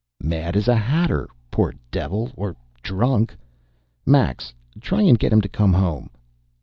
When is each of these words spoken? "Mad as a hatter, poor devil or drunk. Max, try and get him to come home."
"Mad 0.19 0.57
as 0.57 0.67
a 0.67 0.75
hatter, 0.75 1.29
poor 1.51 1.75
devil 1.91 2.31
or 2.35 2.55
drunk. 2.81 3.37
Max, 4.03 4.51
try 4.79 5.03
and 5.03 5.19
get 5.19 5.31
him 5.31 5.41
to 5.41 5.47
come 5.47 5.73
home." 5.73 6.09